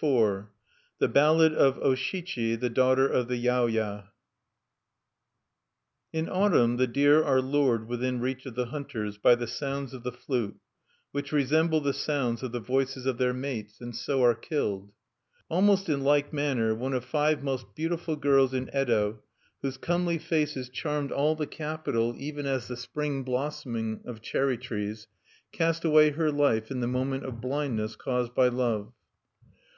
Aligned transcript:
Fortunate!_ 0.00 0.46
THE 0.98 1.08
BALLAD 1.08 1.52
OF 1.52 1.78
O 1.80 1.94
SHICHI, 1.94 2.56
THE 2.56 2.70
DAUGHTER 2.70 3.06
OF 3.06 3.28
THE 3.28 3.36
YAOYA 3.36 3.96
(1) 6.12 6.24
In 6.24 6.26
autumn 6.26 6.78
the 6.78 6.86
deer 6.86 7.22
are 7.22 7.42
lured 7.42 7.86
within 7.86 8.18
reach 8.18 8.46
of 8.46 8.54
the 8.54 8.64
hunters 8.64 9.18
by 9.18 9.34
the 9.34 9.46
sounds 9.46 9.92
of 9.92 10.02
the 10.02 10.10
flute, 10.10 10.56
which 11.12 11.32
resemble 11.32 11.82
the 11.82 11.92
sounds 11.92 12.42
of 12.42 12.50
the 12.52 12.60
voices 12.60 13.04
of 13.04 13.18
their 13.18 13.34
mates, 13.34 13.78
and 13.82 13.94
so 13.94 14.24
are 14.24 14.34
killed. 14.34 14.90
Almost 15.50 15.90
in 15.90 16.02
like 16.02 16.32
manner, 16.32 16.74
one 16.74 16.94
of 16.94 17.02
the 17.02 17.08
five 17.08 17.42
most 17.44 17.66
beautiful 17.74 18.16
girls 18.16 18.54
in 18.54 18.68
Yedo, 18.72 19.18
whose 19.60 19.76
comely 19.76 20.16
faces 20.16 20.70
charmed 20.70 21.12
all 21.12 21.34
the 21.34 21.46
capital 21.46 22.14
even 22.16 22.46
as 22.46 22.68
the 22.68 22.76
spring 22.78 23.22
blossoming 23.22 24.00
of 24.06 24.22
cherry 24.22 24.56
trees, 24.56 25.08
cast 25.52 25.84
away 25.84 26.12
her 26.12 26.32
life 26.32 26.70
in 26.70 26.80
the 26.80 26.86
moment 26.86 27.26
of 27.26 27.42
blindness 27.42 27.96
caused 27.96 28.34
by 28.34 28.48
love. 28.48 28.94